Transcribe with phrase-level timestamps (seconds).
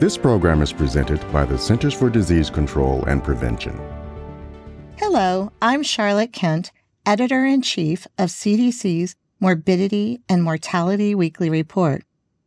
[0.00, 3.78] This program is presented by the Centers for Disease Control and Prevention.
[4.96, 6.72] Hello, I'm Charlotte Kent,
[7.04, 12.02] editor in chief of CDC's Morbidity and Mortality Weekly Report.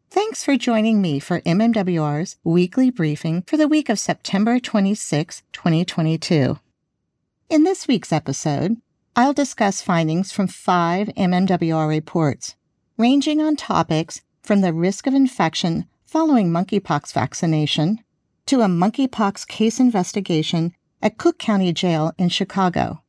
[0.09, 6.57] Thanks for joining me for MMWR's weekly briefing for the week of September 26, 2022.
[7.51, 8.77] In this week's episode,
[9.15, 12.55] I'll discuss findings from five MMWR reports,
[12.97, 17.99] ranging on topics from the risk of infection following monkeypox vaccination
[18.45, 23.01] to a monkeypox case investigation at Cook County Jail in Chicago.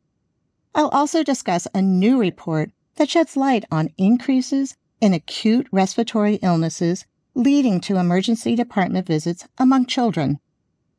[0.74, 7.04] I'll also discuss a new report that sheds light on increases in acute respiratory illnesses
[7.34, 10.38] leading to emergency department visits among children.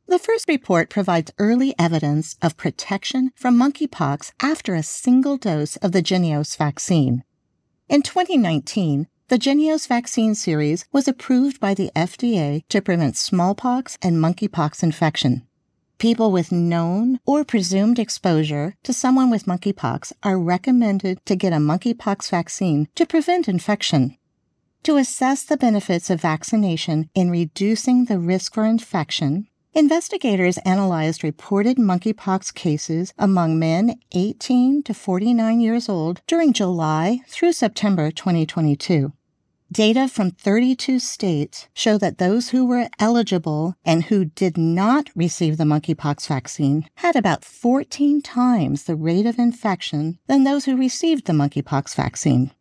[0.06, 5.90] The first report provides early evidence of protection from monkeypox after a single dose of
[5.90, 7.24] the Jynneos vaccine.
[7.88, 14.18] In 2019, the Jynneos vaccine series was approved by the FDA to prevent smallpox and
[14.18, 15.44] monkeypox infection.
[15.98, 21.56] People with known or presumed exposure to someone with monkeypox are recommended to get a
[21.56, 24.16] monkeypox vaccine to prevent infection.
[24.84, 31.78] To assess the benefits of vaccination in reducing the risk for infection, investigators analyzed reported
[31.78, 39.12] monkeypox cases among men 18 to 49 years old during July through September 2022.
[39.72, 45.56] Data from 32 states show that those who were eligible and who did not receive
[45.56, 51.26] the monkeypox vaccine had about 14 times the rate of infection than those who received
[51.26, 52.52] the monkeypox vaccine.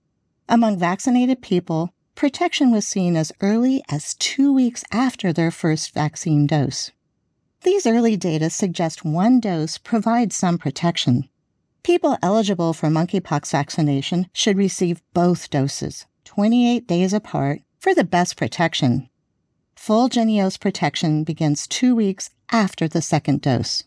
[0.50, 6.48] Among vaccinated people, protection was seen as early as two weeks after their first vaccine
[6.48, 6.92] dose.
[7.62, 11.30] These early data suggest one dose provides some protection.
[11.84, 16.08] People eligible for monkeypox vaccination should receive both doses.
[16.36, 19.10] 28 days apart for the best protection.
[19.78, 23.84] Full Jynneos protection begins two weeks after the second dose.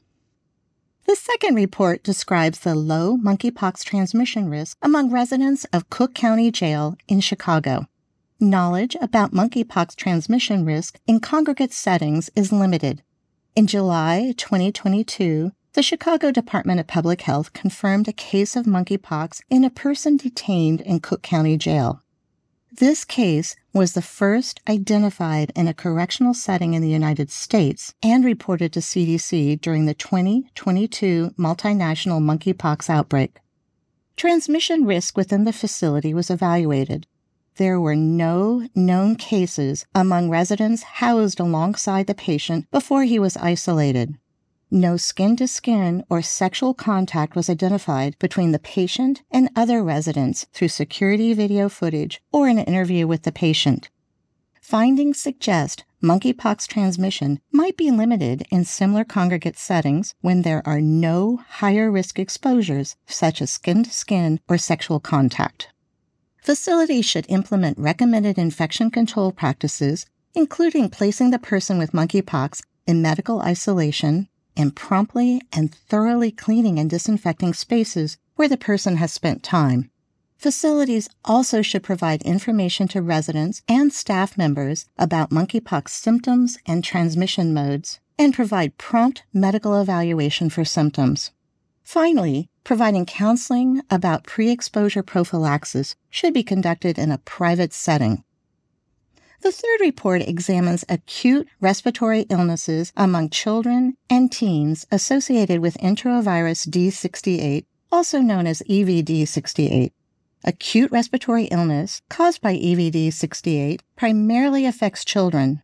[1.07, 6.97] The second report describes the low monkeypox transmission risk among residents of Cook County Jail
[7.07, 7.87] in Chicago.
[8.41, 13.03] Knowledge about monkeypox transmission risk in congregate settings is limited.
[13.57, 19.65] In July 2022, the Chicago Department of Public Health confirmed a case of monkeypox in
[19.65, 22.03] a person detained in Cook County Jail.
[22.71, 28.25] This case was the first identified in a correctional setting in the United States and
[28.25, 33.39] reported to CDC during the 2022 multinational monkeypox outbreak.
[34.17, 37.07] Transmission risk within the facility was evaluated.
[37.57, 44.19] There were no known cases among residents housed alongside the patient before he was isolated.
[44.71, 50.47] No skin to skin or sexual contact was identified between the patient and other residents
[50.53, 53.89] through security video footage or an interview with the patient.
[54.61, 61.41] Findings suggest monkeypox transmission might be limited in similar congregate settings when there are no
[61.49, 65.69] higher risk exposures, such as skin to skin or sexual contact.
[66.43, 70.05] Facilities should implement recommended infection control practices,
[70.35, 76.91] including placing the person with monkeypox in medical isolation and promptly and thoroughly cleaning and
[76.91, 79.91] disinfecting spaces where the person has spent time.
[80.37, 87.55] Facilities also should provide information to residents and staff members about monkeypox symptoms and transmission
[87.55, 91.33] modes and provide prompt medical evaluation for symptoms.
[91.83, 98.23] Finally, providing counseling about pre exposure prophylaxis should be conducted in a private setting.
[99.41, 107.65] The third report examines acute respiratory illnesses among children and teens associated with enterovirus D68,
[107.93, 109.93] also known as EVD68.
[110.45, 115.63] Acute respiratory illness caused by EVD68 primarily affects children.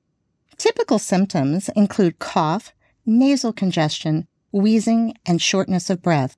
[0.56, 2.73] Typical symptoms include cough,
[3.05, 6.37] nasal congestion, wheezing, and shortness of breath.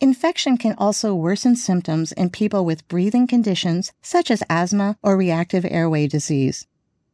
[0.00, 5.64] Infection can also worsen symptoms in people with breathing conditions such as asthma or reactive
[5.64, 6.66] airway disease.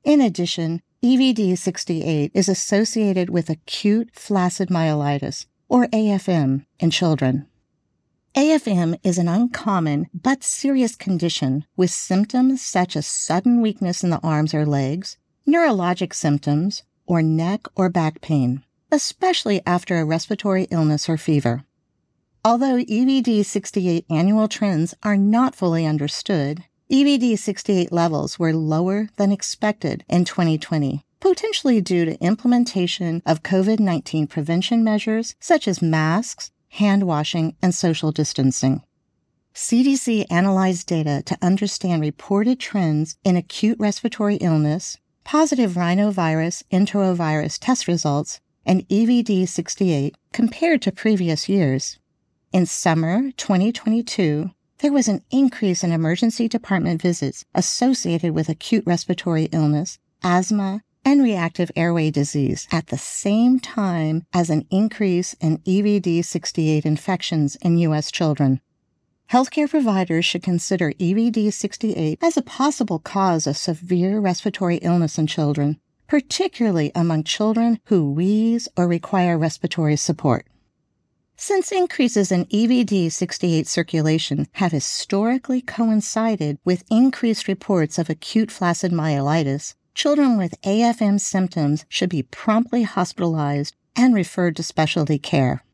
[0.03, 7.47] In addition, EVD 68 is associated with acute flaccid myelitis, or AFM, in children.
[8.35, 14.21] AFM is an uncommon but serious condition with symptoms such as sudden weakness in the
[14.23, 21.09] arms or legs, neurologic symptoms, or neck or back pain, especially after a respiratory illness
[21.09, 21.65] or fever.
[22.43, 29.31] Although EVD 68 annual trends are not fully understood, EVD 68 levels were lower than
[29.31, 36.51] expected in 2020, potentially due to implementation of COVID 19 prevention measures such as masks,
[36.71, 38.83] hand washing, and social distancing.
[39.55, 47.87] CDC analyzed data to understand reported trends in acute respiratory illness, positive rhinovirus enterovirus test
[47.87, 52.01] results, and EVD 68 compared to previous years.
[52.53, 54.51] In summer 2022,
[54.81, 61.23] there was an increase in emergency department visits associated with acute respiratory illness, asthma, and
[61.23, 67.79] reactive airway disease at the same time as an increase in EVD 68 infections in
[67.79, 68.11] U.S.
[68.11, 68.61] children.
[69.31, 75.27] Healthcare providers should consider EVD 68 as a possible cause of severe respiratory illness in
[75.27, 75.79] children,
[76.09, 80.47] particularly among children who wheeze or require respiratory support.
[81.43, 88.93] Since increases in EVD 68 circulation have historically coincided with increased reports of acute flaccid
[88.93, 95.65] myelitis, children with AFM symptoms should be promptly hospitalized and referred to specialty care.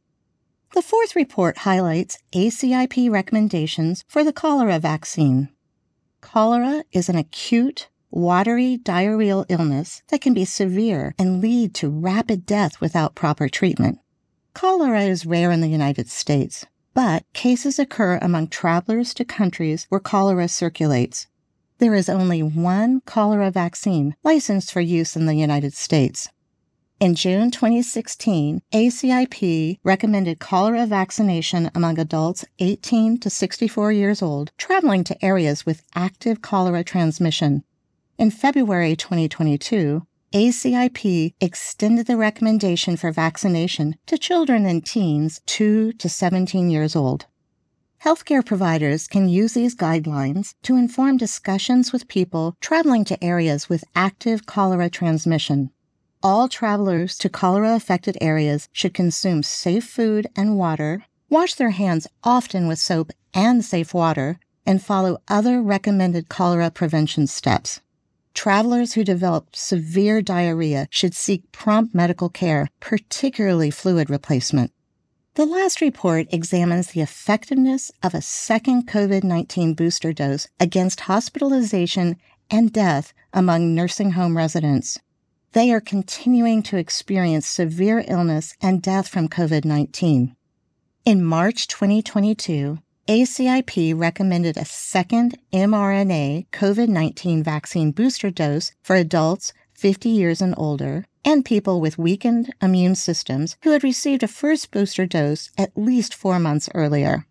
[0.72, 5.48] The fourth report highlights ACIP recommendations for the cholera vaccine.
[6.20, 12.46] Cholera is an acute, watery diarrheal illness that can be severe and lead to rapid
[12.46, 13.98] death without proper treatment.
[14.56, 16.64] Cholera is rare in the United States,
[16.94, 21.26] but cases occur among travelers to countries where cholera circulates.
[21.76, 26.30] There is only one cholera vaccine licensed for use in the United States.
[27.00, 35.04] In June 2016, ACIP recommended cholera vaccination among adults 18 to 64 years old traveling
[35.04, 37.62] to areas with active cholera transmission.
[38.16, 46.10] In February 2022, ACIP extended the recommendation for vaccination to children and teens 2 to
[46.10, 47.24] 17 years old.
[48.04, 53.84] Healthcare providers can use these guidelines to inform discussions with people traveling to areas with
[53.94, 55.70] active cholera transmission.
[56.22, 62.06] All travelers to cholera affected areas should consume safe food and water, wash their hands
[62.22, 67.80] often with soap and safe water, and follow other recommended cholera prevention steps
[68.36, 74.70] travelers who develop severe diarrhea should seek prompt medical care, particularly fluid replacement.
[75.34, 82.16] The last report examines the effectiveness of a second COVID 19 booster dose against hospitalization
[82.50, 84.98] and death among nursing home residents.
[85.52, 90.36] They are continuing to experience severe illness and death from COVID 19.
[91.04, 92.78] In March 2022,
[93.08, 100.54] ACIP recommended a second mRNA COVID 19 vaccine booster dose for adults 50 years and
[100.58, 105.70] older and people with weakened immune systems who had received a first booster dose at
[105.76, 107.26] least four months earlier.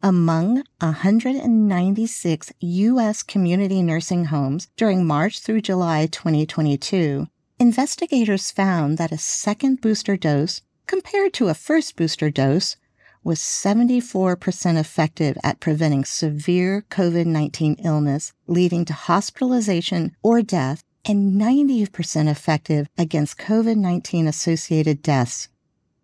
[0.00, 3.24] Among 196 U.S.
[3.24, 7.26] community nursing homes during March through July 2022,
[7.58, 12.76] investigators found that a second booster dose, compared to a first booster dose,
[13.22, 21.40] was 74% effective at preventing severe COVID 19 illness leading to hospitalization or death, and
[21.40, 25.48] 90% effective against COVID 19 associated deaths.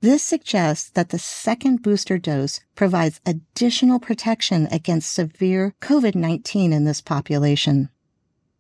[0.00, 6.84] This suggests that the second booster dose provides additional protection against severe COVID 19 in
[6.84, 7.88] this population.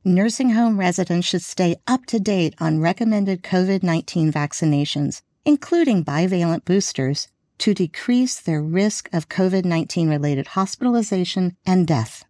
[0.04, 6.64] Nursing home residents should stay up to date on recommended COVID 19 vaccinations, including bivalent
[6.64, 12.24] boosters, to decrease their risk of COVID 19 related hospitalization and death.